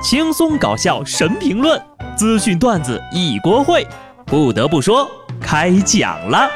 [0.00, 1.80] 轻松搞笑神评论，
[2.16, 3.84] 资讯段子一锅烩。
[4.24, 5.10] 不得不说，
[5.40, 6.48] 开讲了。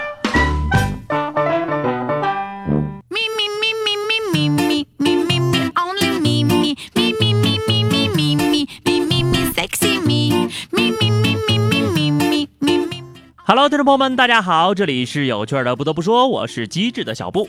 [13.44, 15.74] Hello，听众朋友们，大家好，这里是有趣的。
[15.74, 17.48] 不得不说，我是机智的小布。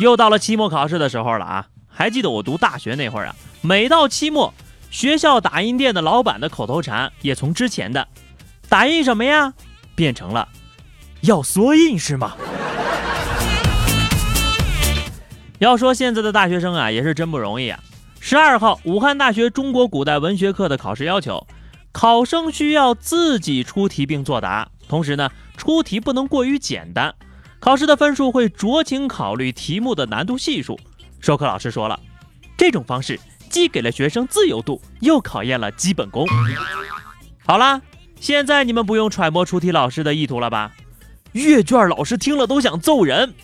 [0.00, 1.66] 又到了期末考试的时候了啊！
[1.88, 4.54] 还记得我读大学那会儿啊，每到期末，
[4.90, 8.08] 学校打印店的老板的口头禅也从之前的
[8.68, 9.54] “打印什么呀”
[9.94, 10.48] 变成了
[11.22, 12.36] “要缩印是吗？”
[15.58, 17.78] 要说现在的大学生啊，也是真不容易啊。
[18.18, 21.46] 十二号，武汉大学中国古代文学课的考试要求，
[21.92, 27.14] 考生需要自己出题并作答，同时呢，出题不能过于简单。
[27.60, 30.80] 考试的分数会酌情考虑题目的难度系数。
[31.20, 32.00] 授课老师说了，
[32.56, 36.26] 这种方式既给了学生自由度，又考验了基本功。
[37.44, 37.82] 好啦，
[38.18, 40.72] 现在你们不用揣摩出题老师的意图了吧？
[41.32, 43.34] 阅卷老师听了都想揍人。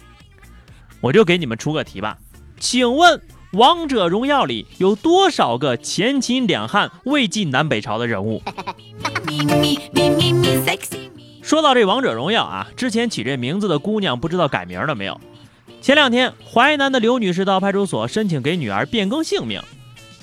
[1.01, 2.19] 我就给你们出个题吧，
[2.59, 3.19] 请问
[3.53, 8.43] 《王者荣耀》里有多少个前秦两汉、魏晋南北朝的人物？
[11.43, 15.21] 说到这王者荣耀啊，之前起这名字的姑娘不知道改名了没有？
[15.81, 19.61] 前两天，淮南的刘女士到派出所申请给女儿变更姓名。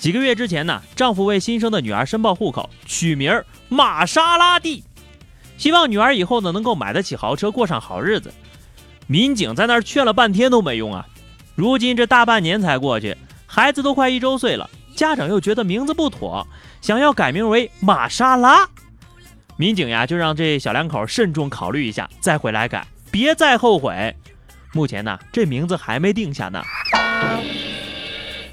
[0.03, 4.83] 几个月之前呢，丈夫为新生的女儿申报户口，取名玛莎拉蒂，
[5.57, 8.33] 希望女儿以后呢能够买得起豪车，过上好日子。
[9.07, 11.07] 民警在那儿劝了半天都没用啊！
[11.55, 13.15] 如今这大半年才过去，
[13.45, 16.45] 孩子都快一周岁了，家长又觉得名字不妥，
[16.81, 18.67] 想要改名为玛莎拉。
[19.55, 24.13] 民警呀，就让这小两口慎重考虑一下，再回来改，别再后悔。
[24.73, 26.61] 目前呢，这名字还没定下呢。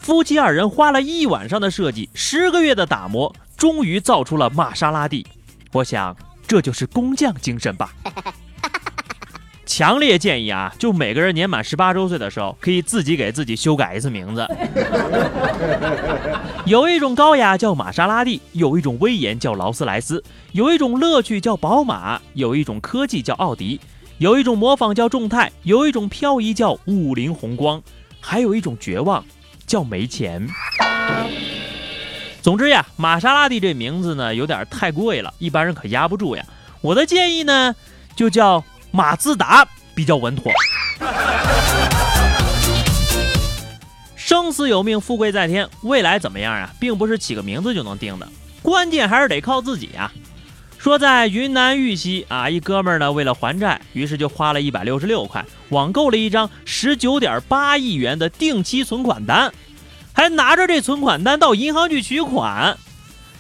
[0.01, 5.27] 夫妻二人花了一晚上的设计，十个月的打磨，终于造出了玛莎拉蒂。
[5.73, 7.93] 我想，这就是工匠精神吧。
[9.67, 14.49] 强烈建议啊，就每个人年满十八周岁的时候，可以自己给自己修改一次名字。
[16.65, 23.79] 有一种高雅叫玛莎拉蒂，有一种威严叫劳斯莱斯，有一种乐趣叫宝马，有一种科技叫奥迪，
[24.17, 27.81] 有一种模仿叫众泰，有一种漂移叫五菱宏光，
[28.19, 29.23] 还有一种绝望
[29.71, 30.45] 叫没钱。
[32.43, 36.45] 总之呀，玛莎拉蒂这名字呢有点太贵了，一般人可压不住呀。
[36.81, 37.77] 我的建议呢，
[38.17, 38.65] 就叫。
[38.93, 39.65] 马自达
[39.95, 40.51] 比较稳妥。
[44.17, 46.75] 生死有命，富贵在天，未来怎么样啊？
[46.81, 48.27] 并不是起个名字就能定的，
[48.63, 50.11] 关键还是得靠自己呀。
[50.81, 59.53] 说在云南玉溪啊，一哥们儿呢为了还债，于是就花了一百六十六块网购了一张十九点八亿元的定期存款单，
[60.15, 62.79] 还拿着这存款单到银行去取款，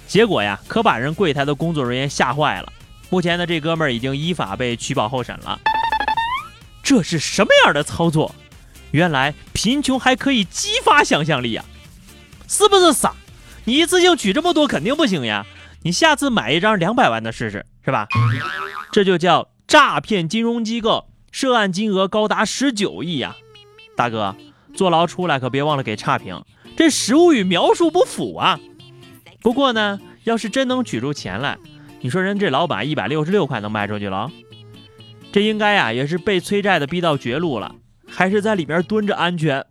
[0.07, 2.71] 结果呀，可把人柜台的工作人员吓坏了。
[3.09, 5.59] 目前呢，这哥们儿已经依法被取保候审了。
[6.83, 8.35] 这是什么样的操作？
[8.91, 11.65] 原来贫穷还可以激发想象力呀！
[12.47, 13.15] 是不是傻？
[13.65, 15.47] 你一次性取这么多肯定不行呀！
[15.83, 18.07] 你下次买一张两百万的试试，是吧？
[18.93, 23.35] 这就叫诈骗金融机构，涉案金额高达十九亿呀！
[23.97, 24.37] 大哥，
[24.75, 26.45] 坐牢出来可别忘了给差评，
[26.77, 28.61] 这实物与描述不符啊！
[29.41, 31.57] 不过呢，要是真能取出钱来。
[32.03, 34.31] 你说人这老板一百六十六块能卖出去了，
[35.33, 37.75] 这应该呀也是被催债的逼到绝路了，
[38.07, 39.65] 还是在里面蹲着安全。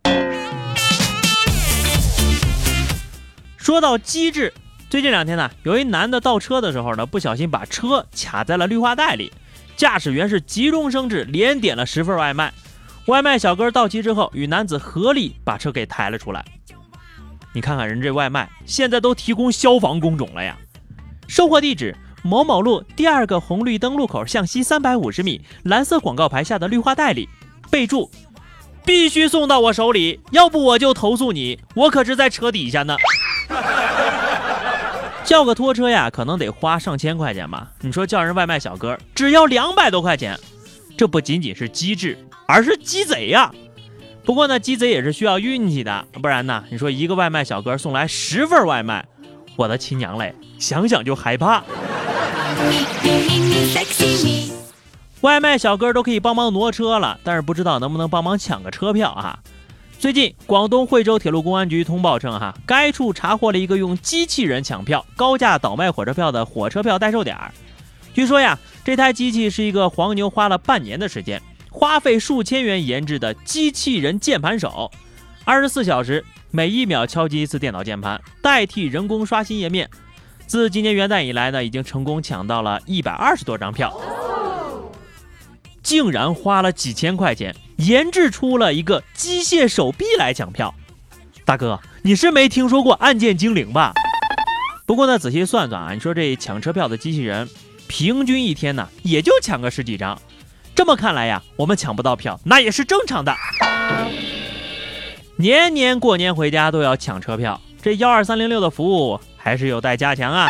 [3.56, 4.52] 说到机智，
[4.90, 9.32] 最近两天呢，有一男的倒车的时候呢，不小心把车卡在了绿化带里，
[9.76, 12.52] 驾驶员是急中生智，连点了十份外卖。
[13.06, 16.44] 外卖小哥到齐之后，与男子合力把车给抬了出来。
[17.54, 20.58] 你看看人这外卖，现在都提供消防工种了呀！
[21.28, 21.96] 收货地址。
[22.22, 27.28] 某某路第二个红绿灯路口向西三百五十米，蓝色广告牌下的绿化带里。
[27.70, 28.10] 备注：
[28.84, 31.60] 必须送到我手里，要不我就投诉你。
[31.76, 32.96] 我可是在车底下呢。
[35.30, 37.70] 叫个拖车呀，可能得花上千块钱吧？
[37.82, 40.36] 你说叫人外卖小哥，只要两百多块钱，
[40.98, 42.18] 这不仅仅是机智，
[42.48, 43.48] 而是鸡贼呀！
[44.24, 49.06] 不过呢，鸡贼也是需要运气的，不然呢，你说一个外卖小哥送来十份外卖，
[49.54, 51.62] 我的亲娘嘞，想想就害怕。
[55.20, 59.38] 外卖小哥都可以帮忙挪车了，但是不知道能不能帮忙抢个车票啊？
[60.00, 67.36] 最近，广东惠州铁路公安局通报称，哈，该处查获了一个用机器人抢票、高价倒卖火车票的火车票代售点。
[68.14, 74.90] 据说呀，这台机器是一个黄牛花了半年的时间，花费数千元研制的机器人键盘手，
[75.44, 79.86] 二十四小时每一秒敲击一次电脑键盘，代替人工刷新页面。
[80.46, 83.94] 自今年元旦以来呢，已经成功抢到了一百二十多张票，
[85.82, 90.74] 竟然花了几千块钱研制出了一个机械手臂来抢票。
[91.44, 93.94] 大哥，你是没听说过按键精灵吧？
[94.84, 97.48] 不过呢，仔细算算啊，你说这抢车票的机器人，
[97.88, 100.20] 平均一天呢也就抢个十几张。
[100.74, 103.34] 这么看来呀，我们抢不到票，那也是正常的。
[105.36, 110.48] 年年过年回家都要抢车票，这幺二三零六的服务还是有待加强啊。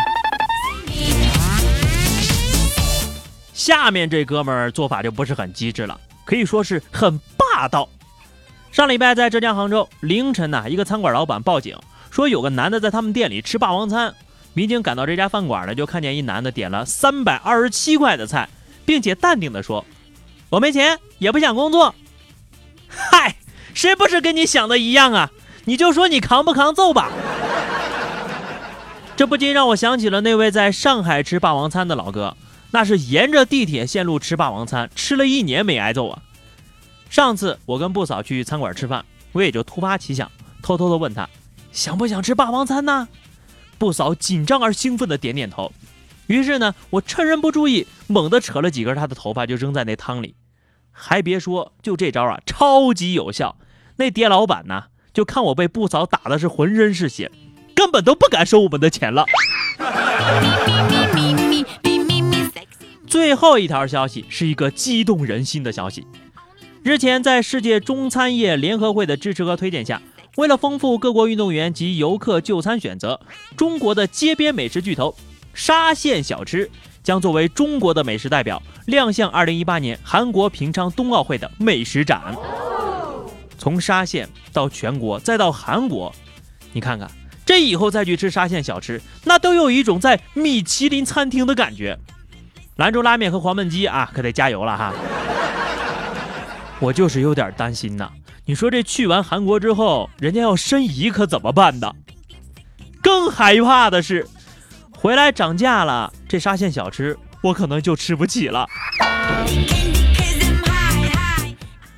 [3.53, 7.89] 下面这哥们儿做法就不是很机智了，可以说是很霸道。
[8.71, 11.77] 上礼拜在浙江杭州凌晨呢，一个餐馆老板报警
[12.09, 14.15] 说有个男的在他们店里吃霸王餐，
[14.53, 18.47] 民警赶到这家饭馆呢，就看见一男的点了三百二十七块的菜，
[18.85, 19.85] 并且淡定的说。
[20.49, 21.95] 我没钱，也不想工作。
[22.87, 23.35] 嗨，
[23.73, 25.31] 谁不是跟你想的一样啊？
[25.65, 27.09] 你就说你扛不扛揍吧。
[29.15, 32.35] 这不禁让我想起了那位在上海吃霸王餐的老哥，
[32.71, 36.21] 那是沿着地铁线路吃霸王餐，吃了一年没挨揍啊。
[37.09, 40.31] 上次我跟布嫂去餐馆吃饭，我也就突发奇想，
[40.61, 41.29] 偷偷的问他，
[41.71, 43.07] 想不想吃霸王餐呢？
[43.77, 45.71] 布嫂紧张而兴奋的点点头。
[46.27, 50.35] 于是呢，我趁人不注意，猛地扯了几根他的头发，就扔在那汤里。
[50.91, 53.57] 还别说，就这招啊，超级有效。
[53.97, 57.29] 那店老板呢，就看我被不嫂打的是浑身是血，
[57.75, 59.25] 根本都不敢收我们的钱了。
[63.11, 66.07] 最后一条消息是一个激动人心的消息。
[66.81, 70.01] 日前，在世界中餐业联合会的支持和推荐下，
[70.37, 73.19] 为了丰富各国运动员及游客就餐选择，
[73.57, 75.13] 中国的街边美食巨头
[75.53, 76.71] 沙县小吃。
[77.03, 82.33] 将作为中国的美食代表亮相2018年韩国平昌冬奥会的美食展。
[83.57, 86.13] 从沙县到全国，再到韩国，
[86.71, 87.11] 你看看，
[87.45, 91.99] 这以后再去吃沙县小吃，那都有一种在米其林餐厅的感觉。
[92.77, 94.93] 兰州拉面和黄焖鸡啊，可得加油了哈！
[96.79, 98.09] 我就是有点担心呐，
[98.45, 101.93] 你说这去完韩国之后，人家要申遗可怎么办呢？
[103.01, 104.27] 更害怕的是。
[104.93, 108.67] 回来涨价了，这沙县小吃我可能就吃不起了。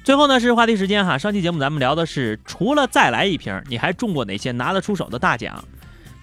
[0.06, 5.66] 最后呢是话题时间哈，上期节目咱们聊的是除了再来一瓶，你还中过哪些拿得出手的大奖？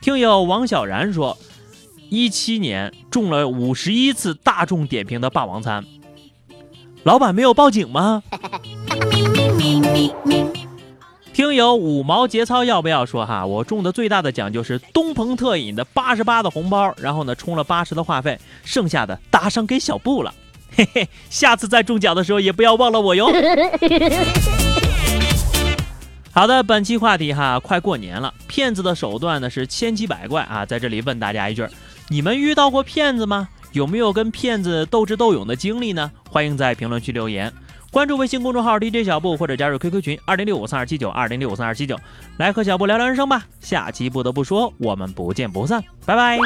[0.00, 1.36] 听友王小然说，
[2.10, 5.84] 一七年中了五十一次大众点评的霸王餐，
[7.04, 8.22] 老板没有报警吗？
[11.32, 13.46] 听友五毛节操要不要说哈？
[13.46, 20.34] 我中的最大的奖就是东鹏特饮的八十八的红包，然后呢充了八十的话费，剩下的打赏给小布了。
[20.74, 23.32] 嘿嘿，下次再中奖的时候也不要忘了我哟。
[26.32, 31.64] 好的，本期话题哈，快过年了，骗子的手段呢是千奇百怪啊，在这里问大家一句：
[32.12, 33.48] 你们遇到过骗子吗？
[33.70, 36.10] 有没有跟骗子斗智斗勇的经历呢？
[36.28, 37.52] 欢迎在评论区留言。
[37.92, 41.96] 关注微信公众号 DJ 小布，或者加入 QQ 群二零六五三二七九二零六五三二七九，
[42.36, 43.46] 来和小布聊聊人生吧。
[43.60, 46.36] 下期不得不说，我们不见不散，拜拜。